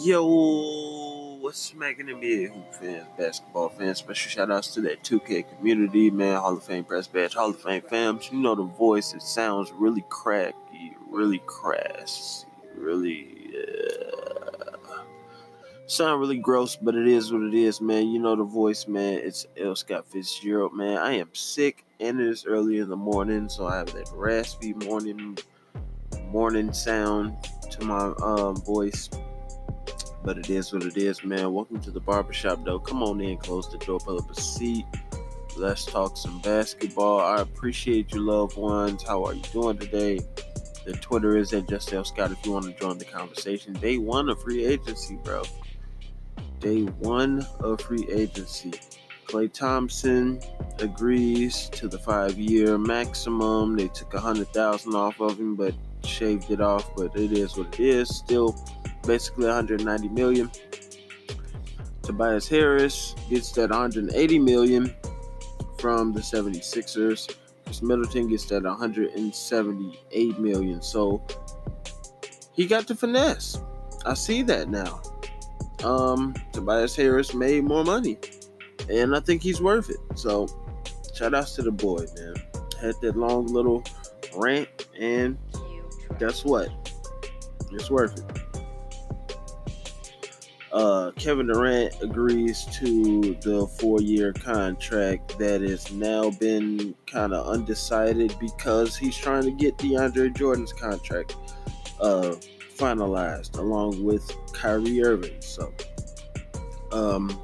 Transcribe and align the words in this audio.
Yo, 0.00 1.36
what's 1.40 1.58
smacking 1.58 2.06
NBA 2.06 2.52
hoop 2.52 2.74
fans, 2.74 3.06
basketball 3.16 3.68
fans? 3.68 3.98
Special 3.98 4.30
shout 4.30 4.50
outs 4.50 4.74
to 4.74 4.80
that 4.80 5.02
2K 5.04 5.44
community, 5.56 6.10
man. 6.10 6.40
Hall 6.40 6.56
of 6.56 6.64
Fame 6.64 6.84
press 6.84 7.06
badge, 7.06 7.34
Hall 7.34 7.50
of 7.50 7.60
Fame 7.60 7.82
fams. 7.82 8.30
You 8.32 8.38
know 8.38 8.54
the 8.54 8.64
voice, 8.64 9.14
it 9.14 9.22
sounds 9.22 9.72
really 9.72 10.04
cracky, 10.08 10.96
really 11.08 11.40
crass, 11.46 12.44
really. 12.76 13.52
Uh, 13.56 15.02
sound 15.86 16.20
really 16.20 16.38
gross, 16.38 16.76
but 16.76 16.94
it 16.94 17.06
is 17.06 17.32
what 17.32 17.42
it 17.42 17.54
is, 17.54 17.80
man. 17.80 18.08
You 18.08 18.18
know 18.18 18.34
the 18.34 18.44
voice, 18.44 18.88
man. 18.88 19.20
It's 19.22 19.46
L. 19.56 19.76
Scott 19.76 20.06
Fitzgerald, 20.10 20.74
man. 20.74 20.98
I 20.98 21.12
am 21.12 21.28
sick, 21.34 21.84
and 22.00 22.20
it 22.20 22.26
is 22.26 22.46
early 22.46 22.78
in 22.78 22.88
the 22.88 22.96
morning, 22.96 23.48
so 23.48 23.66
I 23.66 23.76
have 23.76 23.92
that 23.92 24.10
raspy 24.12 24.72
morning 24.72 25.38
morning 26.30 26.72
sound 26.72 27.36
to 27.70 27.84
my 27.84 28.12
um, 28.20 28.56
voice. 28.56 29.08
But 30.24 30.38
it 30.38 30.48
is 30.48 30.72
what 30.72 30.84
it 30.84 30.96
is, 30.96 31.22
man. 31.22 31.52
Welcome 31.52 31.80
to 31.82 31.90
the 31.90 32.00
barbershop, 32.00 32.64
though. 32.64 32.78
Come 32.78 33.02
on 33.02 33.20
in, 33.20 33.36
close 33.36 33.70
the 33.70 33.76
door, 33.76 34.00
pull 34.00 34.18
up 34.18 34.30
a 34.30 34.40
seat. 34.40 34.86
Let's 35.54 35.84
talk 35.84 36.16
some 36.16 36.40
basketball. 36.40 37.20
I 37.20 37.42
appreciate 37.42 38.10
you, 38.14 38.20
loved 38.20 38.56
ones. 38.56 39.02
How 39.02 39.22
are 39.24 39.34
you 39.34 39.42
doing 39.52 39.76
today? 39.76 40.20
The 40.86 40.94
Twitter 40.94 41.36
is 41.36 41.52
at 41.52 41.68
Just 41.68 41.92
L 41.92 42.04
Scott 42.04 42.32
if 42.32 42.44
you 42.46 42.52
want 42.52 42.64
to 42.64 42.72
join 42.72 42.96
the 42.96 43.04
conversation. 43.04 43.74
Day 43.74 43.98
one 43.98 44.30
of 44.30 44.40
free 44.42 44.64
agency, 44.64 45.18
bro. 45.22 45.42
Day 46.58 46.84
one 46.84 47.46
of 47.60 47.82
free 47.82 48.08
agency. 48.10 48.72
Klay 49.26 49.52
Thompson 49.52 50.40
agrees 50.78 51.68
to 51.70 51.86
the 51.86 51.98
five 51.98 52.38
year 52.38 52.78
maximum. 52.78 53.76
They 53.76 53.88
took 53.88 54.14
a 54.14 54.20
hundred 54.20 54.48
thousand 54.54 54.94
off 54.94 55.20
of 55.20 55.38
him, 55.38 55.54
but 55.54 55.74
shaved 56.02 56.50
it 56.50 56.62
off. 56.62 56.96
But 56.96 57.14
it 57.14 57.32
is 57.32 57.58
what 57.58 57.78
it 57.78 57.80
is. 57.80 58.08
Still 58.08 58.58
basically 59.06 59.46
190 59.46 60.08
million. 60.08 60.50
Tobias 62.02 62.48
Harris 62.48 63.14
gets 63.30 63.52
that 63.52 63.70
180 63.70 64.38
million 64.38 64.94
from 65.78 66.12
the 66.12 66.20
76ers. 66.20 67.36
Khris 67.64 67.82
Middleton 67.82 68.28
gets 68.28 68.44
that 68.46 68.62
178 68.62 70.38
million. 70.38 70.82
So 70.82 71.22
he 72.52 72.66
got 72.66 72.86
the 72.86 72.94
finesse. 72.94 73.58
I 74.04 74.14
see 74.14 74.42
that 74.42 74.68
now. 74.68 75.00
Um, 75.82 76.34
Tobias 76.52 76.94
Harris 76.94 77.34
made 77.34 77.64
more 77.64 77.84
money. 77.84 78.18
And 78.90 79.16
I 79.16 79.20
think 79.20 79.42
he's 79.42 79.62
worth 79.62 79.88
it. 79.88 79.96
So 80.14 80.46
shout 81.14 81.34
outs 81.34 81.54
to 81.56 81.62
the 81.62 81.72
boy, 81.72 82.04
man. 82.16 82.34
Had 82.80 82.94
that 83.00 83.16
long 83.16 83.46
little 83.46 83.82
rant, 84.36 84.88
and 84.98 85.38
guess 86.18 86.44
what? 86.44 86.68
It's 87.72 87.90
worth 87.90 88.18
it 88.18 88.43
uh, 90.74 91.12
Kevin 91.12 91.46
Durant 91.46 91.94
agrees 92.02 92.64
to 92.72 93.34
the 93.42 93.66
four 93.78 94.00
year 94.00 94.32
contract 94.32 95.38
that 95.38 95.60
has 95.60 95.92
now 95.92 96.30
been 96.30 96.96
kind 97.06 97.32
of 97.32 97.46
undecided 97.46 98.34
because 98.40 98.96
he's 98.96 99.16
trying 99.16 99.44
to 99.44 99.52
get 99.52 99.78
DeAndre 99.78 100.36
Jordan's 100.36 100.72
contract 100.72 101.36
uh, 102.00 102.34
finalized 102.76 103.56
along 103.56 104.02
with 104.02 104.28
Kyrie 104.52 105.04
Irving. 105.04 105.40
So 105.40 105.72
um, 106.90 107.40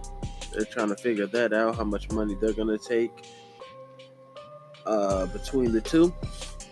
they're 0.53 0.65
trying 0.65 0.89
to 0.89 0.97
figure 0.97 1.29
that 1.29 1.53
out, 1.53 1.77
how 1.77 1.85
much 1.85 2.11
money 2.11 2.37
they're 2.41 2.53
going 2.53 2.77
to 2.77 2.85
take 2.85 3.13
uh, 4.87 5.27
between 5.27 5.71
the 5.71 5.81
two. 5.81 6.13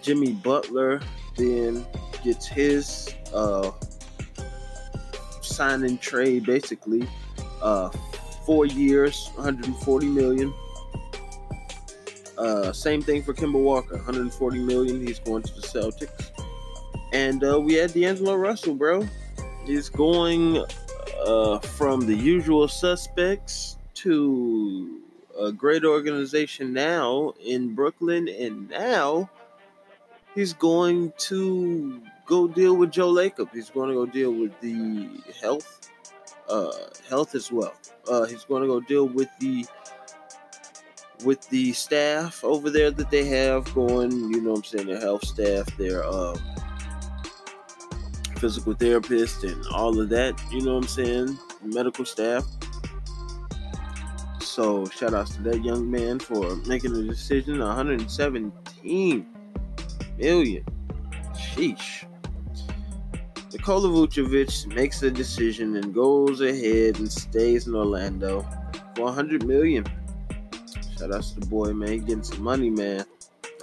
Jimmy 0.03 0.33
Butler 0.33 1.01
then 1.37 1.87
gets 2.25 2.49
his. 2.49 3.15
Sign 5.59 5.83
and 5.83 6.01
trade 6.01 6.47
basically. 6.47 7.05
Uh, 7.61 7.89
four 8.47 8.65
years, 8.65 9.29
140 9.35 10.07
million. 10.07 10.55
Uh, 12.39 12.73
same 12.73 13.03
thing 13.03 13.25
for 13.25 13.35
Kemba 13.35 13.61
Walker, 13.61 13.97
140 13.97 14.61
million. 14.61 15.05
He's 15.05 15.19
going 15.19 15.43
to 15.43 15.53
the 15.55 15.61
Celtics. 15.61 16.31
And 17.13 17.43
uh, 17.43 17.59
we 17.61 17.75
had 17.75 17.93
D'Angelo 17.93 18.37
Russell, 18.37 18.77
bro. 18.77 19.05
He's 19.65 19.89
going 19.89 20.65
uh, 21.27 21.59
from 21.59 22.07
the 22.07 22.15
usual 22.15 22.69
suspects 22.69 23.79
to 23.95 25.01
a 25.41 25.51
great 25.51 25.85
organization 25.85 26.73
now 26.73 27.35
in 27.45 27.75
Brooklyn, 27.75 28.29
and 28.29 28.71
now 28.71 29.29
he's 30.37 30.53
going 30.53 31.13
to 31.19 32.01
go 32.29 32.47
deal 32.47 32.77
with 32.77 32.93
Joe 32.93 33.13
Lacob. 33.13 33.51
He's 33.53 33.71
going 33.71 33.89
to 33.89 33.95
go 33.95 34.07
deal 34.07 34.33
with 34.33 34.59
the 34.61 35.09
health, 35.41 35.91
uh, 36.49 36.71
health 37.09 37.35
as 37.35 37.51
well. 37.51 37.75
Uh, 38.09 38.27
he's 38.27 38.45
going 38.45 38.63
to 38.63 38.69
go 38.69 38.81
deal 38.81 39.07
with 39.09 39.29
the 39.41 39.67
with 41.25 41.49
the 41.49 41.73
staff 41.73 42.45
over 42.45 42.71
there 42.71 42.93
that 42.93 43.11
they 43.11 43.25
have 43.25 43.73
going. 43.75 44.13
You 44.13 44.41
know, 44.41 44.51
what 44.51 44.59
I'm 44.59 44.65
saying 44.65 44.87
their 44.87 45.01
health 45.01 45.25
staff, 45.25 45.67
their 45.77 46.05
um, 46.05 46.39
physical 48.37 48.75
therapist, 48.75 49.43
and 49.45 49.67
all 49.69 49.99
of 49.99 50.09
that. 50.11 50.41
You 50.53 50.61
know, 50.61 50.75
what 50.75 50.85
I'm 50.85 50.89
saying 50.89 51.39
medical 51.63 52.05
staff. 52.05 52.45
So 54.41 54.87
shout 54.87 55.15
outs 55.15 55.37
to 55.37 55.43
that 55.43 55.65
young 55.65 55.91
man 55.91 56.19
for 56.19 56.57
making 56.67 56.93
the 56.93 57.05
decision. 57.05 57.59
117 57.61 59.27
million. 60.19 60.65
Sheesh. 61.35 62.08
Nikola 63.53 63.89
Vucevic 63.89 64.67
makes 64.75 65.03
a 65.03 65.11
decision 65.11 65.77
and 65.77 65.95
goes 65.95 66.43
ahead 66.43 66.99
and 66.99 67.11
stays 67.11 67.67
in 67.67 67.75
Orlando 67.75 68.47
for 68.95 69.05
100 69.05 69.47
million. 69.47 69.87
Shout 70.99 71.13
out 71.13 71.23
to 71.23 71.41
the 71.41 71.47
boy, 71.47 71.73
man. 71.73 71.89
He 71.89 71.99
getting 71.99 72.23
some 72.23 72.43
money, 72.43 72.69
man. 72.69 73.07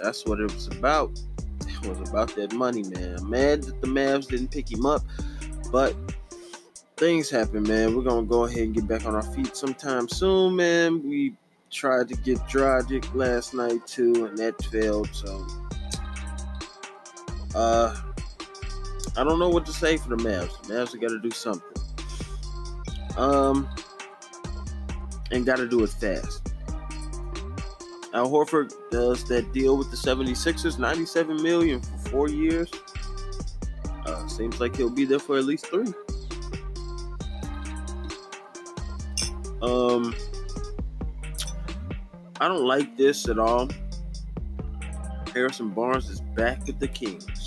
That's 0.02 0.26
what 0.26 0.40
it 0.40 0.52
was 0.52 0.66
about. 0.68 1.20
It 1.60 1.86
was 1.86 2.08
about 2.08 2.34
that 2.34 2.52
money, 2.52 2.82
man. 2.82 3.16
I'm 3.18 3.30
mad 3.30 3.62
that 3.62 3.80
the 3.80 3.86
Mavs 3.86 4.26
didn't 4.26 4.50
pick 4.50 4.70
him 4.70 4.86
up, 4.86 5.02
but 5.70 5.94
things 6.96 7.30
happen, 7.30 7.62
man. 7.62 7.94
We're 7.94 8.02
gonna 8.02 8.26
go 8.26 8.44
ahead 8.44 8.62
and 8.62 8.74
get 8.74 8.88
back 8.88 9.06
on 9.06 9.14
our 9.14 9.22
feet 9.22 9.54
sometime 9.56 10.08
soon, 10.08 10.56
man. 10.56 11.08
We 11.08 11.34
tried 11.70 12.08
to 12.08 12.14
get 12.16 12.38
Dragic 12.48 13.14
last 13.14 13.54
night 13.54 13.86
too, 13.86 14.26
and 14.26 14.36
that 14.38 14.60
failed. 14.64 15.10
So, 15.12 15.46
uh, 17.54 17.96
I 19.16 19.24
don't 19.24 19.38
know 19.38 19.48
what 19.48 19.66
to 19.66 19.72
say 19.72 19.96
for 19.96 20.10
the 20.10 20.16
Mavs. 20.16 20.62
The 20.62 20.74
Mavs 20.74 21.00
got 21.00 21.08
to 21.08 21.18
do 21.18 21.30
something. 21.30 21.82
Um, 23.16 23.68
and 25.30 25.44
got 25.44 25.56
to 25.56 25.68
do 25.68 25.82
it 25.82 25.90
fast. 25.90 26.52
Al 28.12 28.30
Horford 28.30 28.72
does 28.90 29.24
that 29.24 29.52
deal 29.52 29.76
with 29.76 29.90
the 29.90 29.96
76ers, 29.96 30.78
97 30.78 31.42
million 31.42 31.80
for 31.80 31.98
four 32.10 32.28
years. 32.28 32.70
Uh, 34.06 34.26
seems 34.28 34.60
like 34.60 34.76
he'll 34.76 34.88
be 34.88 35.04
there 35.04 35.18
for 35.18 35.36
at 35.36 35.44
least 35.44 35.66
three. 35.66 35.92
Um, 39.60 40.14
I 42.40 42.48
don't 42.48 42.64
like 42.64 42.96
this 42.96 43.28
at 43.28 43.38
all. 43.38 43.68
Harrison 45.32 45.70
Barnes 45.70 46.08
is 46.08 46.20
back 46.20 46.68
at 46.68 46.80
the 46.80 46.88
Kings. 46.88 47.45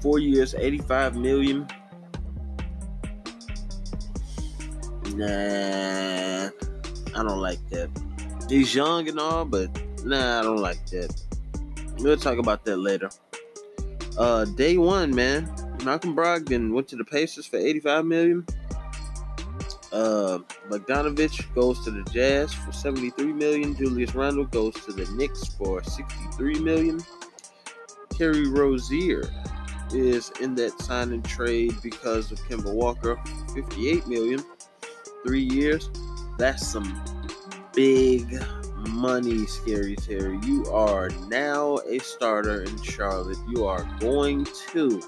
Four 0.00 0.18
years, 0.18 0.54
85 0.54 1.16
million. 1.16 1.66
Nah, 5.14 6.48
I 6.48 7.22
don't 7.22 7.40
like 7.40 7.68
that. 7.70 7.90
He's 8.48 8.74
young 8.74 9.08
and 9.08 9.18
all, 9.18 9.44
but 9.44 9.70
nah, 10.04 10.40
I 10.40 10.42
don't 10.42 10.58
like 10.60 10.84
that. 10.86 11.14
We'll 11.98 12.16
talk 12.16 12.38
about 12.38 12.64
that 12.64 12.78
later. 12.78 13.10
Uh, 14.16 14.44
day 14.44 14.76
one, 14.76 15.14
man. 15.14 15.52
Malcolm 15.84 16.14
Brogdon 16.14 16.72
went 16.72 16.88
to 16.88 16.96
the 16.96 17.04
Pacers 17.04 17.46
for 17.46 17.56
85 17.56 18.04
million. 18.04 18.46
Uh, 19.92 20.38
Bogdanovich 20.68 21.52
goes 21.54 21.82
to 21.84 21.90
the 21.90 22.02
Jazz 22.12 22.54
for 22.54 22.72
73 22.72 23.32
million. 23.32 23.74
Julius 23.74 24.14
Randle 24.14 24.44
goes 24.44 24.74
to 24.84 24.92
the 24.92 25.10
Knicks 25.12 25.48
for 25.54 25.82
63 25.82 26.60
million. 26.60 27.00
Terry 28.10 28.48
Rozier 28.48 29.22
is 29.94 30.32
in 30.40 30.54
that 30.56 30.80
sign 30.80 31.12
and 31.12 31.24
trade 31.24 31.74
because 31.82 32.32
of 32.32 32.38
Kemba 32.40 32.72
Walker, 32.72 33.20
58 33.54 34.06
million, 34.06 34.44
three 35.24 35.42
years. 35.42 35.90
That's 36.38 36.66
some 36.66 37.02
big 37.74 38.42
money, 38.88 39.46
Scary 39.46 39.96
Terry. 39.96 40.38
You 40.44 40.64
are 40.66 41.10
now 41.28 41.78
a 41.88 41.98
starter 41.98 42.62
in 42.62 42.82
Charlotte. 42.82 43.38
You 43.48 43.66
are 43.66 43.84
going 44.00 44.46
to 44.72 45.02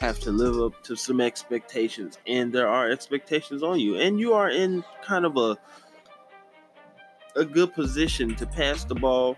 have 0.00 0.18
to 0.20 0.30
live 0.30 0.60
up 0.60 0.82
to 0.84 0.96
some 0.96 1.20
expectations, 1.20 2.18
and 2.26 2.52
there 2.52 2.68
are 2.68 2.90
expectations 2.90 3.62
on 3.62 3.80
you, 3.80 3.96
and 3.96 4.20
you 4.20 4.34
are 4.34 4.50
in 4.50 4.84
kind 5.02 5.24
of 5.24 5.36
a 5.36 5.56
a 7.36 7.44
good 7.44 7.74
position 7.74 8.34
to 8.36 8.46
pass 8.46 8.84
the 8.84 8.94
ball, 8.94 9.36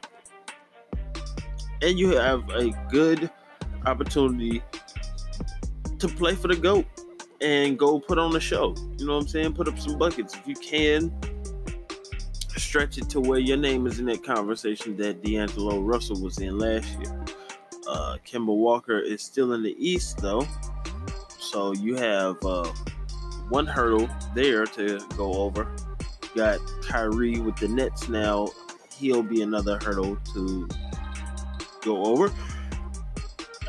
and 1.83 1.99
you 1.99 2.11
have 2.17 2.49
a 2.51 2.71
good 2.91 3.31
opportunity 3.87 4.63
to 5.99 6.09
play 6.09 6.35
for 6.35 6.49
the 6.49 6.57
GOAT 6.57 6.87
and 7.41 7.79
go 7.79 8.01
put 8.01 8.19
on 8.19 8.35
a 8.37 8.41
show. 8.41 8.75
You 8.99 9.07
know 9.07 9.15
what 9.15 9.23
I'm 9.23 9.29
saying? 9.29 9.55
Put 9.55 9.69
up 9.69 9.79
some 9.79 9.99
buckets. 9.99 10.35
If 10.35 10.47
you 10.47 10.55
can, 10.55 11.13
stretch 12.57 12.99
it 12.99 13.09
to 13.11 13.21
where 13.21 13.39
your 13.39 13.57
name 13.57 13.87
is 13.87 13.99
in 13.99 14.07
that 14.07 14.25
conversation 14.25 14.97
that 14.97 15.23
D'Angelo 15.23 15.81
Russell 15.81 16.21
was 16.21 16.39
in 16.39 16.59
last 16.59 16.89
year. 16.99 17.25
Uh, 17.89 18.17
Kemba 18.27 18.55
Walker 18.55 18.99
is 18.99 19.23
still 19.23 19.53
in 19.53 19.63
the 19.63 19.77
East, 19.79 20.19
though. 20.19 20.47
So 21.39 21.73
you 21.73 21.95
have 21.97 22.45
uh, 22.45 22.65
one 23.49 23.67
hurdle 23.67 24.09
there 24.35 24.67
to 24.67 24.99
go 25.17 25.33
over. 25.35 25.75
You 26.23 26.29
got 26.35 26.61
Kyrie 26.83 27.39
with 27.39 27.57
the 27.57 27.69
Nets 27.69 28.09
now. 28.09 28.49
He'll 28.93 29.23
be 29.23 29.43
another 29.43 29.79
hurdle 29.83 30.17
to 30.35 30.69
go 31.83 32.05
over. 32.05 32.33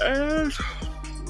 And 0.02 0.54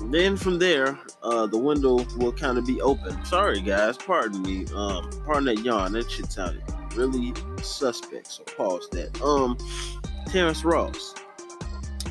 then 0.09 0.37
from 0.37 0.59
there, 0.59 0.99
uh, 1.23 1.47
the 1.47 1.57
window 1.57 2.05
will 2.17 2.33
kind 2.33 2.57
of 2.57 2.65
be 2.65 2.81
open. 2.81 3.23
Sorry, 3.25 3.61
guys. 3.61 3.97
Pardon 3.97 4.41
me. 4.41 4.65
Um, 4.75 5.09
pardon 5.25 5.45
that 5.45 5.63
yawn. 5.63 5.93
That 5.93 6.09
shit 6.09 6.31
sounded 6.31 6.63
really 6.95 7.33
suspect. 7.61 8.27
So 8.27 8.43
pause 8.43 8.87
that. 8.91 9.21
Um, 9.21 9.57
Terrence 10.27 10.63
Ross 10.65 11.13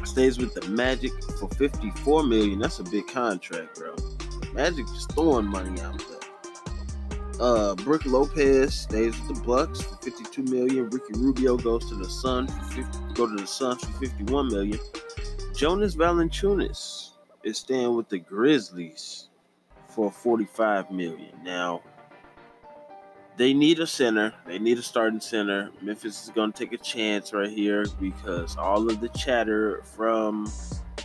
stays 0.04 0.38
with 0.38 0.54
the 0.54 0.66
Magic 0.68 1.12
for 1.38 1.48
54 1.48 2.22
million. 2.22 2.58
That's 2.58 2.78
a 2.78 2.84
big 2.84 3.06
contract, 3.06 3.78
bro. 3.78 3.94
Magic 4.52 4.86
just 4.86 5.12
throwing 5.12 5.46
money 5.46 5.80
out 5.82 5.98
there. 5.98 6.16
Uh, 7.38 7.74
Brook 7.74 8.06
Lopez 8.06 8.72
stays 8.72 9.18
with 9.20 9.36
the 9.36 9.42
Bucks 9.42 9.82
for 9.82 9.96
52 9.96 10.42
million. 10.44 10.88
Ricky 10.88 11.12
Rubio 11.14 11.58
goes 11.58 11.86
to 11.90 11.94
the 11.94 12.08
Sun 12.08 12.46
for 12.46 12.64
50, 12.82 12.98
go 13.12 13.26
to 13.26 13.36
the 13.36 13.46
Suns 13.46 13.84
for 13.84 13.92
51 13.98 14.48
million. 14.48 14.78
Jonas 15.56 15.96
Valanciunas 15.96 17.12
is 17.42 17.56
staying 17.56 17.96
with 17.96 18.10
the 18.10 18.18
Grizzlies 18.18 19.30
for 19.88 20.10
45 20.10 20.90
million. 20.90 21.32
Now, 21.42 21.80
they 23.38 23.54
need 23.54 23.80
a 23.80 23.86
center. 23.86 24.34
They 24.46 24.58
need 24.58 24.76
a 24.76 24.82
starting 24.82 25.20
center. 25.20 25.70
Memphis 25.80 26.24
is 26.24 26.30
going 26.30 26.52
to 26.52 26.58
take 26.58 26.74
a 26.74 26.82
chance 26.82 27.32
right 27.32 27.48
here 27.48 27.86
because 27.98 28.58
all 28.58 28.90
of 28.90 29.00
the 29.00 29.08
chatter 29.10 29.80
from 29.82 30.52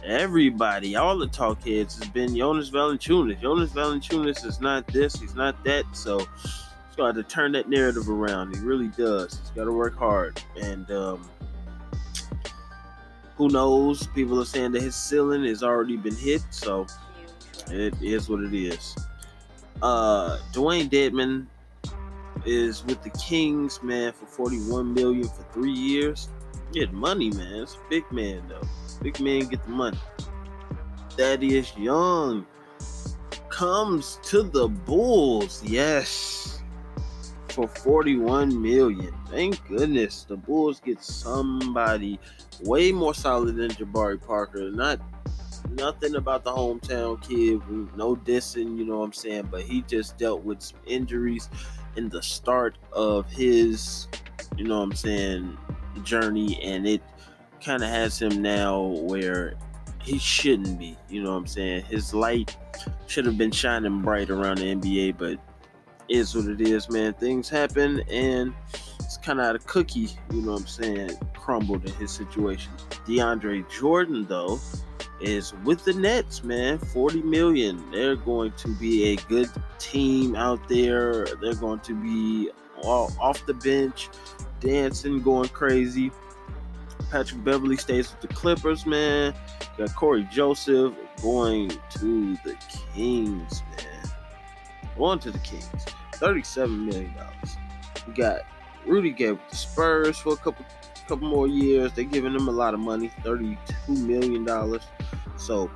everybody, 0.03 0.97
all 0.97 1.17
the 1.17 1.27
talk 1.27 1.63
heads, 1.63 1.97
has 1.99 2.09
been 2.09 2.35
Jonas 2.35 2.69
Valanciunas. 2.69 3.39
Jonas 3.39 3.71
Valanciunas 3.71 4.45
is 4.45 4.59
not 4.59 4.85
this. 4.87 5.17
He's 5.17 5.35
not 5.35 5.63
that. 5.63 5.85
So 5.93 6.19
he's 6.19 6.95
got 6.97 7.15
to 7.15 7.23
turn 7.23 7.53
that 7.53 7.69
narrative 7.69 8.09
around. 8.09 8.53
He 8.53 8.61
really 8.61 8.89
does. 8.89 9.39
He's 9.39 9.51
got 9.51 9.63
to 9.63 9.71
work 9.71 9.97
hard. 9.97 10.43
And 10.61 10.91
um, 10.91 11.29
who 13.41 13.49
knows? 13.49 14.05
People 14.13 14.39
are 14.39 14.45
saying 14.45 14.71
that 14.71 14.83
his 14.83 14.95
ceiling 14.95 15.45
has 15.45 15.63
already 15.63 15.97
been 15.97 16.15
hit. 16.15 16.43
So 16.51 16.85
it 17.71 17.99
is 17.99 18.29
what 18.29 18.41
it 18.41 18.53
is. 18.53 18.95
Uh, 19.81 20.37
Dewayne 20.53 20.87
Dedmon 20.91 21.47
is 22.45 22.85
with 22.85 23.01
the 23.01 23.09
Kings, 23.09 23.81
man, 23.81 24.13
for 24.13 24.27
41 24.27 24.93
million 24.93 25.27
for 25.27 25.43
three 25.53 25.71
years. 25.71 26.29
Get 26.71 26.93
money, 26.93 27.31
man. 27.31 27.63
It's 27.63 27.79
big 27.89 28.03
man 28.11 28.43
though. 28.47 28.61
Big 29.01 29.19
man 29.19 29.47
get 29.47 29.63
the 29.63 29.71
money. 29.71 29.97
Thaddeus 31.17 31.75
Young 31.75 32.45
comes 33.49 34.19
to 34.21 34.43
the 34.43 34.67
Bulls. 34.67 35.63
Yes. 35.63 36.61
For 37.49 37.67
41 37.67 38.61
million. 38.61 39.11
Thank 39.31 39.67
goodness. 39.67 40.25
The 40.25 40.37
Bulls 40.37 40.79
get 40.79 41.03
somebody 41.03 42.19
way 42.63 42.91
more 42.91 43.13
solid 43.13 43.55
than 43.55 43.71
Jabari 43.71 44.25
Parker. 44.25 44.71
Not 44.71 44.99
nothing 45.71 46.15
about 46.15 46.43
the 46.43 46.51
hometown 46.51 47.21
kid. 47.21 47.61
No 47.95 48.15
dissing, 48.15 48.77
you 48.77 48.85
know 48.85 48.99
what 48.99 49.05
I'm 49.05 49.13
saying? 49.13 49.49
But 49.51 49.63
he 49.63 49.81
just 49.83 50.17
dealt 50.17 50.43
with 50.43 50.61
some 50.61 50.79
injuries 50.85 51.49
in 51.95 52.09
the 52.09 52.21
start 52.21 52.77
of 52.93 53.29
his, 53.29 54.07
you 54.57 54.65
know 54.65 54.77
what 54.77 54.83
I'm 54.83 54.95
saying, 54.95 55.57
journey, 56.03 56.61
and 56.63 56.87
it 56.87 57.01
kind 57.63 57.83
of 57.83 57.89
has 57.89 58.21
him 58.21 58.41
now 58.41 58.81
where 58.81 59.55
he 60.01 60.17
shouldn't 60.17 60.79
be. 60.79 60.97
You 61.09 61.23
know 61.23 61.31
what 61.31 61.37
I'm 61.37 61.47
saying? 61.47 61.83
His 61.85 62.13
light 62.13 62.57
should 63.07 63.25
have 63.25 63.37
been 63.37 63.51
shining 63.51 64.01
bright 64.01 64.29
around 64.29 64.59
the 64.59 64.75
NBA, 64.75 65.17
but 65.17 65.37
is 66.09 66.35
what 66.35 66.45
it 66.45 66.61
is, 66.61 66.89
man. 66.89 67.13
Things 67.13 67.49
happen, 67.49 68.01
and 68.09 68.53
kind 69.17 69.39
of 69.39 69.55
of 69.55 69.65
cookie. 69.65 70.09
You 70.31 70.41
know 70.41 70.53
what 70.53 70.61
I'm 70.61 70.67
saying? 70.67 71.11
Crumbled 71.33 71.85
in 71.85 71.93
his 71.93 72.11
situation. 72.11 72.71
DeAndre 73.05 73.69
Jordan, 73.69 74.25
though, 74.27 74.59
is 75.19 75.53
with 75.63 75.83
the 75.83 75.93
Nets, 75.93 76.43
man. 76.43 76.77
40 76.77 77.21
million. 77.23 77.89
They're 77.91 78.15
going 78.15 78.51
to 78.53 78.67
be 78.75 79.13
a 79.13 79.15
good 79.27 79.49
team 79.79 80.35
out 80.35 80.67
there. 80.67 81.25
They're 81.41 81.55
going 81.55 81.79
to 81.81 81.95
be 81.95 82.51
all 82.83 83.11
off 83.19 83.45
the 83.45 83.53
bench, 83.53 84.09
dancing, 84.59 85.21
going 85.21 85.49
crazy. 85.49 86.11
Patrick 87.11 87.43
Beverley 87.43 87.77
stays 87.77 88.11
with 88.11 88.21
the 88.21 88.33
Clippers, 88.33 88.85
man. 88.85 89.33
Got 89.77 89.95
Cory 89.95 90.27
Joseph 90.31 90.93
going 91.21 91.69
to 91.89 92.35
the 92.45 92.57
Kings, 92.93 93.61
man. 93.77 94.11
Going 94.97 95.19
to 95.19 95.31
the 95.31 95.39
Kings. 95.39 95.65
$37 96.13 96.85
million. 96.85 97.13
We 98.07 98.13
got 98.13 98.41
Rudy 98.85 99.11
Gay 99.11 99.31
with 99.31 99.49
the 99.49 99.55
Spurs 99.55 100.17
for 100.17 100.33
a 100.33 100.37
couple 100.37 100.65
couple 101.07 101.27
more 101.27 101.47
years. 101.47 101.91
They're 101.93 102.05
giving 102.05 102.33
him 102.33 102.47
a 102.47 102.51
lot 102.51 102.73
of 102.73 102.79
money, 102.79 103.11
$32 103.23 103.57
million. 103.89 104.79
So 105.37 105.69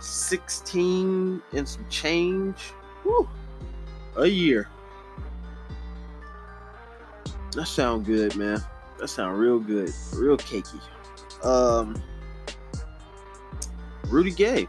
16 0.00 1.42
and 1.52 1.68
some 1.68 1.86
change. 1.88 2.58
Whew, 3.02 3.28
a 4.16 4.26
year. 4.26 4.68
That 7.52 7.66
sound 7.66 8.04
good, 8.04 8.36
man. 8.36 8.62
That 8.98 9.08
sound 9.08 9.38
real 9.38 9.58
good. 9.58 9.92
Real 10.14 10.36
cakey. 10.36 10.80
Um 11.42 12.02
Rudy 14.08 14.30
Gay 14.30 14.66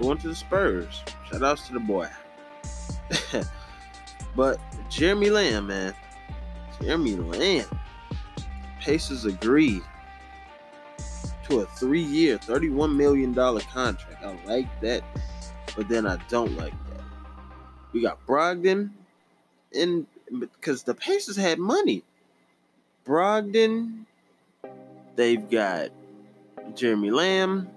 going 0.00 0.18
to 0.18 0.28
the 0.28 0.34
Spurs. 0.34 1.02
Shout 1.30 1.42
outs 1.42 1.66
to 1.68 1.74
the 1.74 1.80
boy. 1.80 2.08
but 4.36 4.60
Jeremy 4.90 5.30
Lamb, 5.30 5.66
man. 5.66 5.94
Jeremy 6.82 7.16
Lamb. 7.16 7.66
Pacers 8.80 9.24
agreed 9.24 9.82
to 11.48 11.60
a 11.60 11.66
three 11.66 12.02
year, 12.02 12.38
$31 12.38 12.94
million 12.94 13.34
contract. 13.34 14.24
I 14.24 14.38
like 14.46 14.80
that, 14.80 15.02
but 15.76 15.88
then 15.88 16.06
I 16.06 16.16
don't 16.28 16.56
like 16.56 16.72
that. 16.90 17.02
We 17.92 18.02
got 18.02 18.24
Brogdon, 18.26 18.90
and 19.74 20.06
because 20.38 20.82
the 20.82 20.94
Pacers 20.94 21.36
had 21.36 21.58
money. 21.58 22.02
Brogdon, 23.06 24.04
they've 25.16 25.48
got 25.50 25.90
Jeremy 26.74 27.10
Lamb, 27.10 27.68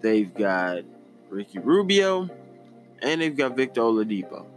they've 0.00 0.32
got 0.32 0.82
Ricky 1.30 1.58
Rubio, 1.58 2.28
and 3.02 3.20
they've 3.20 3.36
got 3.36 3.56
Victor 3.56 3.80
Oladipo. 3.80 4.49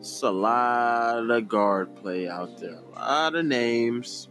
It's 0.00 0.22
a 0.22 0.30
lot 0.30 1.30
of 1.30 1.48
guard 1.48 1.94
play 1.94 2.28
out 2.28 2.58
there, 2.58 2.78
a 2.78 2.98
lot 2.98 3.34
of 3.36 3.44
names 3.44 4.28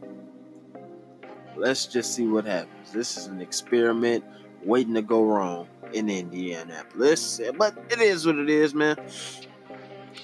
let's 1.60 1.86
just 1.86 2.16
see 2.16 2.26
what 2.26 2.46
happens. 2.46 2.92
This 2.92 3.18
is 3.18 3.28
an 3.28 3.42
experiment 3.42 4.24
waiting 4.64 4.94
to 4.96 5.02
go 5.02 5.24
wrong 5.24 5.68
in 5.94 6.10
Indianapolis. 6.10 7.42
But 7.58 7.78
it 7.90 8.00
is 8.00 8.26
what 8.26 8.36
it 8.38 8.50
is, 8.50 8.74
man. 8.74 8.96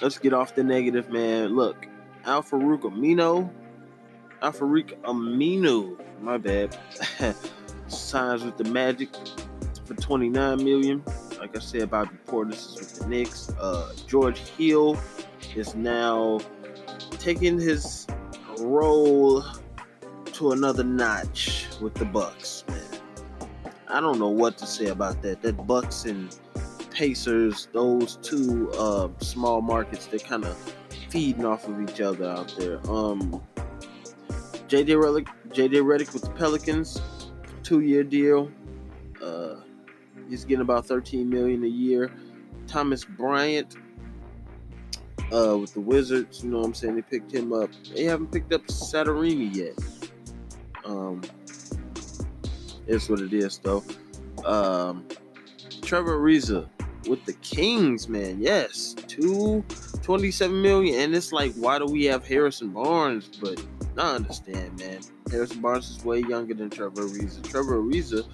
Let's 0.02 0.18
get 0.18 0.34
off 0.34 0.56
the 0.56 0.64
negative, 0.64 1.10
man. 1.10 1.56
Look, 1.56 1.88
Al-Farouq 2.26 2.82
Aminu. 2.82 3.50
Al-Farouq 4.42 4.98
Aminu. 5.02 6.00
My 6.22 6.38
bad. 6.38 6.78
Signs 7.88 8.44
with 8.44 8.58
the 8.58 8.64
Magic 8.64 9.10
for 9.86 9.94
29 9.94 10.64
million. 10.64 11.04
Like 11.40 11.56
I 11.56 11.60
said, 11.60 11.92
Bobby 11.92 12.18
Portis 12.26 12.74
is 12.74 12.80
with 12.80 13.00
the 13.00 13.08
Knicks. 13.08 13.52
Uh, 13.60 13.94
George 14.08 14.40
Hill 14.40 14.96
is 15.56 15.76
now 15.76 16.40
taking 17.12 17.60
his 17.60 18.08
role 18.60 19.44
to 20.34 20.52
another 20.52 20.84
notch 20.84 21.68
with 21.82 21.94
the 21.96 22.06
Bucks, 22.06 22.64
man. 22.68 22.82
I 23.88 24.02
don't 24.02 24.20
know 24.20 24.30
what 24.30 24.58
to 24.58 24.66
say 24.66 24.88
about 24.88 25.22
that. 25.22 25.42
That 25.42 25.66
Bucks 25.66 26.06
and 26.06 26.38
Pacers, 26.92 27.70
those 27.72 28.18
two 28.18 28.72
uh, 28.72 29.10
small 29.20 29.62
markets, 29.62 30.08
they're 30.08 30.20
kind 30.20 30.46
of 30.46 30.58
feeding 31.10 31.46
off 31.46 31.68
of 31.68 31.82
each 31.82 32.02
other 32.02 32.30
out 32.30 32.54
there. 32.58 32.80
Um, 32.90 33.42
JJ 34.68 34.88
Redick, 34.88 35.28
JJ 35.50 35.84
Redick 35.84 36.14
with 36.14 36.24
the 36.24 36.32
Pelicans, 36.32 37.02
two-year 37.64 38.04
deal. 38.04 38.52
Uh, 39.24 39.56
he's 40.30 40.44
getting 40.44 40.62
about 40.62 40.86
13 40.86 41.30
million 41.30 41.64
a 41.64 41.68
year. 41.68 42.12
Thomas 42.68 43.06
Bryant 43.06 43.78
uh, 45.34 45.58
with 45.58 45.74
the 45.74 45.82
Wizards, 45.82 46.44
you 46.44 46.52
know 46.52 46.60
what 46.60 46.68
I'm 46.68 46.74
saying? 46.74 46.96
They 46.96 47.02
picked 47.02 47.32
him 47.32 47.54
up. 47.54 47.70
They 47.96 48.04
haven't 48.04 48.32
picked 48.32 48.54
up 48.54 48.64
Satorini 48.68 49.54
yet. 49.54 49.78
Um, 50.84 51.22
it's 52.88 53.10
what 53.10 53.20
it 53.20 53.34
is, 53.34 53.58
though. 53.60 53.84
Um, 54.46 55.06
Trevor 55.82 56.20
Ariza 56.20 56.68
with 57.08 57.24
the 57.26 57.34
Kings, 57.34 58.08
man. 58.08 58.42
Yes, 58.42 58.96
two 59.08 59.64
twenty-seven 60.02 60.62
million, 60.62 61.00
and 61.02 61.16
it's 61.16 61.32
like, 61.32 61.54
why 61.56 61.80
do 61.80 61.86
we 61.86 62.06
have 62.06 62.26
Harrison 62.26 62.70
Barnes? 62.70 63.30
But 63.42 63.64
I 63.98 64.16
understand, 64.16 64.80
man. 64.80 65.00
Harrison 65.32 65.62
Barnes 65.62 65.90
is 65.90 66.04
way 66.04 66.20
younger 66.20 66.54
than 66.54 66.70
Trevor 66.70 67.04
Ariza. 67.04 67.44
Trevor 67.44 67.82
Ariza 67.82 68.28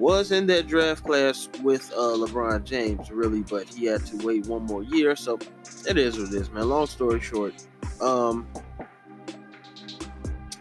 was 0.00 0.32
in 0.32 0.46
that 0.46 0.66
draft 0.66 1.04
class 1.04 1.48
with 1.62 1.92
uh, 1.92 2.16
LeBron 2.16 2.64
James, 2.64 3.10
really, 3.10 3.42
but 3.42 3.68
he 3.68 3.84
had 3.84 4.04
to 4.06 4.16
wait 4.26 4.46
one 4.46 4.62
more 4.62 4.82
year. 4.82 5.14
So 5.14 5.38
it 5.86 5.98
is 5.98 6.18
what 6.18 6.28
it 6.28 6.34
is, 6.34 6.50
man. 6.50 6.70
Long 6.70 6.86
story 6.86 7.20
short, 7.20 7.54
um, 8.00 8.48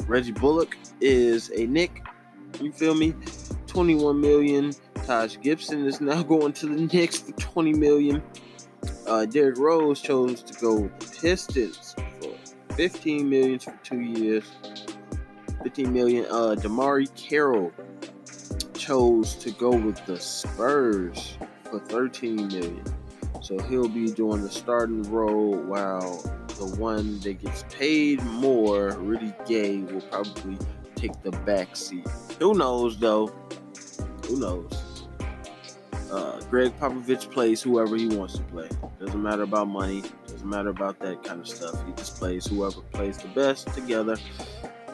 Reggie 0.08 0.34
Bullock 0.34 0.78
is 1.00 1.50
a 1.56 1.66
Knick. 1.66 2.06
You 2.60 2.74
feel 2.74 2.94
me? 2.94 3.16
21 3.68 4.20
million. 4.20 4.74
Taj 5.06 5.38
Gibson 5.40 5.86
is 5.86 6.02
now 6.02 6.22
going 6.22 6.52
to 6.54 6.66
the 6.66 6.94
Knicks 6.94 7.20
for 7.20 7.32
20 7.32 7.74
million. 7.74 8.22
Uh, 9.08 9.26
Derrick 9.26 9.58
Rose 9.58 10.02
chose 10.02 10.44
to 10.44 10.54
go 10.56 10.82
with 10.82 11.00
the 11.00 11.20
Pistons 11.22 11.96
for 12.20 12.76
15 12.76 13.30
million 13.30 13.58
for 13.58 13.78
two 13.84 14.02
years. 14.02 14.44
15 15.64 15.94
million. 15.94 16.26
Uh, 16.26 16.56
DeMarre 16.60 17.08
Carroll 17.16 17.72
chose 18.90 19.36
to 19.36 19.52
go 19.52 19.70
with 19.70 20.04
the 20.08 20.20
Spurs 20.20 21.38
for 21.70 21.78
13 21.78 22.48
million. 22.48 22.84
So 23.40 23.60
he'll 23.60 23.88
be 23.88 24.12
doing 24.12 24.42
the 24.42 24.50
starting 24.50 25.04
role 25.12 25.56
while 25.58 26.18
the 26.58 26.76
one 26.80 27.20
that 27.20 27.34
gets 27.40 27.66
paid 27.70 28.20
more, 28.24 28.94
Rudy 28.94 29.32
Gay, 29.46 29.78
will 29.82 30.02
probably 30.02 30.58
take 30.96 31.22
the 31.22 31.30
back 31.30 31.76
seat. 31.76 32.08
Who 32.40 32.56
knows 32.56 32.98
though? 32.98 33.28
Who 34.26 34.40
knows? 34.40 35.06
Uh, 36.12 36.42
Gregg 36.50 36.76
Popovich 36.80 37.30
plays 37.30 37.62
whoever 37.62 37.96
he 37.96 38.08
wants 38.08 38.38
to 38.38 38.44
play. 38.46 38.70
Doesn't 39.00 39.22
matter 39.22 39.44
about 39.44 39.68
money. 39.68 40.02
Doesn't 40.26 40.50
matter 40.50 40.70
about 40.70 40.98
that 41.02 41.24
kind 41.24 41.42
of 41.42 41.48
stuff. 41.48 41.80
He 41.86 41.94
just 41.94 42.18
plays 42.18 42.48
whoever 42.48 42.82
plays 42.82 43.20
the 43.20 43.28
best 43.28 43.68
together. 43.68 44.18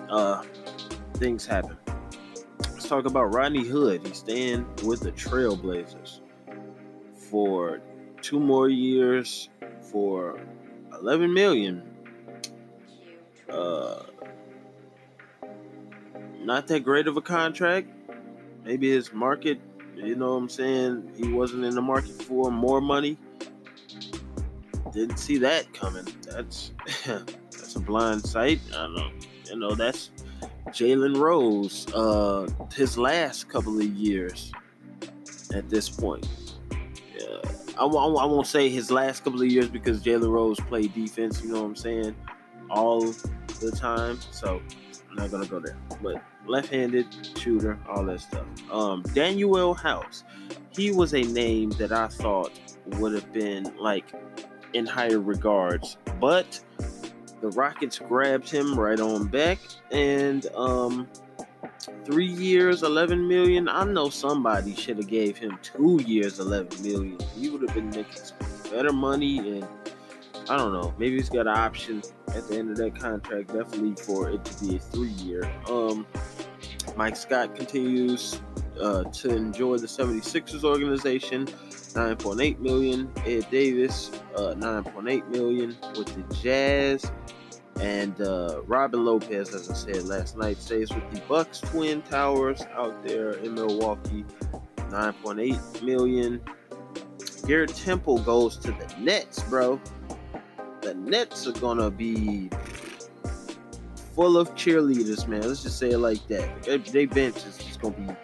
Uh, 0.09 0.43
things 1.13 1.45
happen. 1.45 1.77
Let's 2.85 2.91
talk 2.91 3.05
about 3.05 3.33
Rodney 3.33 3.65
Hood. 3.65 4.05
He's 4.05 4.19
staying 4.19 4.67
with 4.83 4.99
the 4.99 5.11
Trailblazers 5.11 6.19
for 7.31 7.81
two 8.21 8.39
more 8.39 8.69
years 8.69 9.49
for 9.91 10.39
11 11.01 11.33
million. 11.33 11.81
Uh, 13.49 14.03
not 16.41 16.67
that 16.67 16.81
great 16.81 17.07
of 17.07 17.17
a 17.17 17.23
contract. 17.23 17.89
Maybe 18.63 18.91
his 18.91 19.11
market, 19.11 19.59
you 19.95 20.15
know 20.15 20.33
what 20.33 20.41
I'm 20.41 20.49
saying? 20.49 21.11
He 21.17 21.33
wasn't 21.33 21.65
in 21.65 21.73
the 21.73 21.81
market 21.81 22.11
for 22.21 22.51
more 22.51 22.81
money. 22.81 23.17
Didn't 24.93 25.17
see 25.17 25.39
that 25.39 25.73
coming. 25.73 26.05
That's 26.21 26.71
that's 27.07 27.75
a 27.77 27.79
blind 27.79 28.23
sight. 28.23 28.59
I 28.73 28.83
don't 28.83 28.95
know. 28.95 29.09
You 29.49 29.55
know, 29.55 29.73
that's 29.73 30.11
Jalen 30.67 31.17
Rose, 31.17 31.87
uh, 31.93 32.47
his 32.73 32.97
last 32.97 33.49
couple 33.49 33.77
of 33.77 33.85
years 33.85 34.51
at 35.53 35.69
this 35.69 35.89
point. 35.89 36.27
Yeah. 37.17 37.41
I, 37.77 37.85
I, 37.85 38.25
won't 38.25 38.47
say 38.47 38.69
his 38.69 38.91
last 38.91 39.23
couple 39.23 39.41
of 39.41 39.47
years 39.47 39.69
because 39.69 40.01
Jalen 40.01 40.29
Rose 40.29 40.59
played 40.59 40.93
defense, 40.93 41.41
you 41.41 41.51
know 41.51 41.61
what 41.61 41.67
I'm 41.67 41.75
saying, 41.75 42.15
all 42.69 43.01
the 43.61 43.71
time. 43.71 44.19
So 44.31 44.61
I'm 45.09 45.15
not 45.15 45.31
gonna 45.31 45.45
go 45.45 45.59
there. 45.59 45.77
But 46.01 46.21
left-handed 46.47 47.07
shooter, 47.37 47.79
all 47.87 48.03
that 48.05 48.21
stuff. 48.21 48.45
Um, 48.71 49.03
Danuel 49.03 49.77
House, 49.77 50.23
he 50.71 50.91
was 50.91 51.13
a 51.13 51.21
name 51.21 51.71
that 51.71 51.91
I 51.91 52.07
thought 52.07 52.51
would 52.97 53.13
have 53.13 53.31
been 53.33 53.71
like 53.77 54.11
in 54.73 54.85
higher 54.85 55.19
regards, 55.19 55.97
but 56.19 56.59
the 57.45 57.51
Rockets 57.51 57.99
grabbed 57.99 58.49
him 58.49 58.77
right 58.77 58.99
on 58.99 59.27
back, 59.27 59.59
and 59.91 60.47
um, 60.55 61.07
three 62.03 62.25
years, 62.25 62.81
eleven 62.81 63.27
million. 63.27 63.69
I 63.69 63.83
know 63.83 64.09
somebody 64.09 64.75
should 64.75 64.97
have 64.97 65.07
gave 65.07 65.37
him 65.37 65.59
two 65.61 66.01
years, 66.07 66.39
eleven 66.39 66.81
million. 66.81 67.19
He 67.37 67.51
would 67.51 67.61
have 67.61 67.75
been 67.75 67.91
making 67.91 68.23
better 68.71 68.91
money, 68.91 69.37
and 69.37 69.67
I 70.49 70.57
don't 70.57 70.73
know. 70.73 70.91
Maybe 70.97 71.17
he's 71.17 71.29
got 71.29 71.41
an 71.41 71.55
option 71.55 72.01
at 72.29 72.47
the 72.47 72.57
end 72.57 72.71
of 72.71 72.77
that 72.77 72.99
contract, 72.99 73.53
definitely 73.53 73.93
for 74.03 74.31
it 74.31 74.43
to 74.43 74.65
be 74.65 74.77
a 74.77 74.79
three-year. 74.79 75.47
Um, 75.69 76.07
Mike 76.95 77.15
Scott 77.15 77.55
continues 77.55 78.41
uh, 78.79 79.03
to 79.03 79.35
enjoy 79.35 79.77
the 79.77 79.87
76ers 79.87 80.63
organization. 80.63 81.45
9.8 81.45 82.59
million. 82.59 83.11
Ed 83.25 83.47
Davis, 83.49 84.11
uh, 84.35 84.53
9.8 84.55 85.27
million 85.29 85.75
with 85.97 86.07
the 86.07 86.35
Jazz. 86.35 87.11
And 87.79 88.19
uh, 88.21 88.61
Robin 88.65 89.03
Lopez, 89.03 89.53
as 89.53 89.69
I 89.69 89.73
said 89.73 90.03
last 90.05 90.37
night, 90.37 90.57
stays 90.57 90.93
with 90.93 91.09
the 91.11 91.19
Bucks 91.21 91.59
Twin 91.59 92.01
Towers 92.03 92.61
out 92.73 93.03
there 93.03 93.31
in 93.31 93.53
Milwaukee. 93.53 94.25
9.8 94.77 95.81
million. 95.83 96.41
Garrett 97.47 97.75
Temple 97.75 98.19
goes 98.19 98.57
to 98.57 98.71
the 98.71 98.95
Nets, 98.99 99.43
bro. 99.43 99.79
The 100.81 100.93
Nets 100.93 101.47
are 101.47 101.51
gonna 101.53 101.91
be 101.91 102.49
full 104.13 104.37
of 104.37 104.55
cheerleaders, 104.55 105.27
man. 105.27 105.41
Let's 105.41 105.63
just 105.63 105.77
say 105.77 105.91
it 105.91 105.97
like 105.97 106.25
that. 106.27 106.63
They 106.91 107.05
bench 107.05 107.37
is 107.45 107.57
just 107.57 107.81
gonna 107.81 107.95
be 107.95 108.15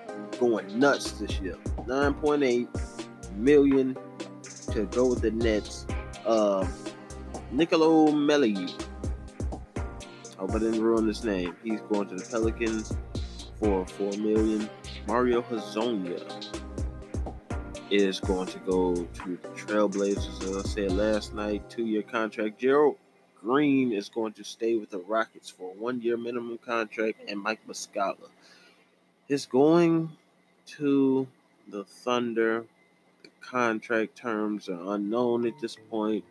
going 0.41 0.79
nuts 0.79 1.11
this 1.11 1.39
year. 1.39 1.55
9.8 1.85 2.67
million 3.35 3.95
to 4.73 4.85
go 4.87 5.05
with 5.05 5.21
the 5.21 5.29
Nets. 5.29 5.85
Uh, 6.25 6.67
Nicolo 7.51 8.07
Melli. 8.07 8.73
Hope 10.39 10.49
I 10.49 10.57
didn't 10.57 10.81
ruin 10.81 11.07
his 11.07 11.23
name. 11.23 11.55
He's 11.63 11.81
going 11.81 12.09
to 12.09 12.15
the 12.15 12.25
Pelicans 12.25 12.91
for 13.59 13.85
four 13.85 14.11
million. 14.13 14.67
Mario 15.07 15.43
Hezonja 15.43 16.19
is 17.91 18.19
going 18.19 18.47
to 18.47 18.57
go 18.59 18.95
to 18.95 19.37
the 19.43 19.47
Trailblazers. 19.49 20.41
As 20.43 20.57
I 20.57 20.67
said 20.67 20.91
last 20.93 21.35
night, 21.35 21.69
two-year 21.69 22.01
contract. 22.01 22.57
Gerald 22.57 22.95
Green 23.39 23.91
is 23.91 24.09
going 24.09 24.33
to 24.33 24.43
stay 24.43 24.75
with 24.75 24.89
the 24.89 24.99
Rockets 24.99 25.51
for 25.51 25.69
a 25.69 25.73
one-year 25.75 26.17
minimum 26.17 26.57
contract, 26.57 27.19
and 27.27 27.39
Mike 27.39 27.59
Muscala 27.67 28.29
is 29.29 29.45
going 29.45 30.09
to 30.77 31.27
the 31.67 31.83
Thunder 31.83 32.65
The 33.23 33.29
contract 33.41 34.15
terms 34.15 34.69
are 34.69 34.95
unknown 34.95 35.45
at 35.45 35.59
this 35.59 35.75
point. 35.89 36.23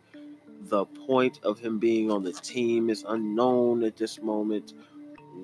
The 0.69 0.85
point 0.85 1.39
of 1.43 1.59
him 1.59 1.79
being 1.79 2.11
on 2.11 2.23
the 2.23 2.33
team 2.33 2.89
is 2.89 3.05
unknown 3.07 3.83
at 3.83 3.97
this 3.97 4.21
moment. 4.21 4.73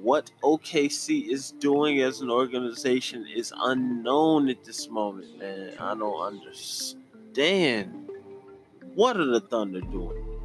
What 0.02 0.32
OKC 0.44 1.28
is 1.30 1.52
doing 1.54 2.02
as 2.02 2.22
an 2.22 2.30
organization 2.30 3.26
is 3.34 3.54
unknown 3.56 4.50
at 4.50 4.64
this 4.64 4.90
moment, 4.90 5.40
man. 5.40 5.74
I 5.80 5.96
don't 5.96 6.22
understand. 6.22 8.10
What 8.96 9.18
are 9.18 9.26
the 9.26 9.42
Thunder 9.42 9.82
doing? 9.82 10.37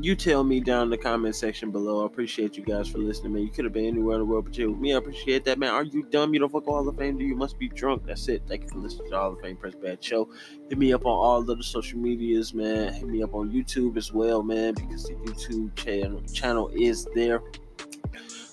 You 0.00 0.14
tell 0.14 0.44
me 0.44 0.60
down 0.60 0.84
in 0.84 0.90
the 0.90 0.98
comment 0.98 1.34
section 1.34 1.70
below. 1.70 2.02
I 2.02 2.06
appreciate 2.06 2.56
you 2.56 2.64
guys 2.64 2.88
for 2.88 2.98
listening, 2.98 3.32
man. 3.32 3.42
You 3.42 3.50
could 3.50 3.64
have 3.64 3.72
been 3.72 3.86
anywhere 3.86 4.14
in 4.14 4.20
the 4.20 4.26
world, 4.26 4.44
but 4.44 4.56
you 4.56 4.70
with 4.70 4.80
me. 4.80 4.94
I 4.94 4.98
appreciate 4.98 5.44
that, 5.44 5.58
man. 5.58 5.70
Are 5.70 5.82
you 5.82 6.04
dumb? 6.04 6.32
You 6.32 6.40
don't 6.40 6.52
fuck 6.52 6.64
Hall 6.64 6.88
of 6.88 6.96
Fame? 6.96 7.18
Do 7.18 7.24
you 7.24 7.34
must 7.34 7.58
be 7.58 7.68
drunk? 7.68 8.06
That's 8.06 8.28
it. 8.28 8.42
Thank 8.46 8.64
you 8.64 8.68
for 8.68 8.78
listening 8.78 9.10
to 9.10 9.16
Hall 9.16 9.32
of 9.32 9.40
Fame 9.40 9.56
Press 9.56 9.74
Bad 9.74 10.02
Show. 10.02 10.28
Hit 10.68 10.78
me 10.78 10.92
up 10.92 11.04
on 11.04 11.12
all 11.12 11.42
the 11.42 11.62
social 11.62 11.98
medias, 11.98 12.54
man. 12.54 12.92
Hit 12.92 13.08
me 13.08 13.22
up 13.22 13.34
on 13.34 13.50
YouTube 13.50 13.96
as 13.96 14.12
well, 14.12 14.42
man, 14.42 14.74
because 14.74 15.04
the 15.04 15.14
YouTube 15.14 15.74
channel 15.74 16.22
channel 16.32 16.70
is 16.74 17.06
there. 17.14 17.42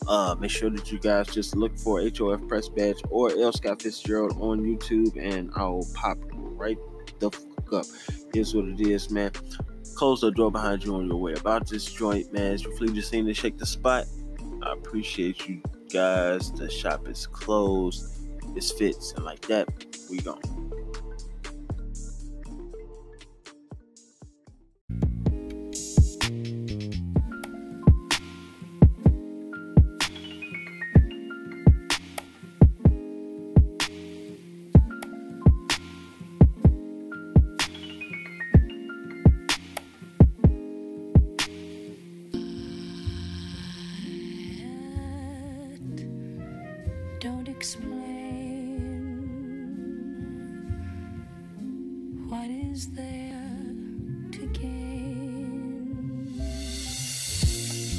Uh, 0.07 0.35
make 0.39 0.51
sure 0.51 0.69
that 0.69 0.91
you 0.91 0.99
guys 0.99 1.27
just 1.27 1.55
look 1.55 1.77
for 1.77 2.01
HOF 2.01 2.47
Press 2.47 2.69
Badge 2.69 3.01
or 3.09 3.31
L 3.31 3.51
Scott 3.51 3.81
Fitzgerald 3.81 4.37
on 4.39 4.61
YouTube, 4.61 5.17
and 5.19 5.51
I'll 5.55 5.87
pop 5.93 6.17
right 6.31 6.77
the 7.19 7.31
fuck 7.31 7.73
up. 7.73 7.85
Here's 8.33 8.53
what 8.53 8.65
it 8.65 8.79
is, 8.81 9.09
man. 9.09 9.31
Close 9.95 10.21
the 10.21 10.31
door 10.31 10.51
behind 10.51 10.83
you 10.83 10.95
on 10.95 11.07
your 11.07 11.17
way 11.17 11.33
about 11.33 11.67
this 11.67 11.85
joint, 11.85 12.33
man. 12.33 12.53
As 12.53 12.63
you 12.63 12.75
flee 12.75 12.89
the 12.89 13.01
to 13.01 13.33
shake 13.33 13.57
the 13.57 13.65
spot. 13.65 14.05
I 14.63 14.73
appreciate 14.73 15.47
you 15.47 15.61
guys. 15.91 16.51
The 16.51 16.69
shop 16.69 17.07
is 17.07 17.27
closed. 17.27 18.27
It's 18.55 18.71
fits 18.71 19.13
and 19.13 19.23
like 19.23 19.41
that. 19.47 19.67
We 20.09 20.19
gone. 20.19 20.54
there 52.87 53.73
to 54.31 54.39
together. 54.47 54.84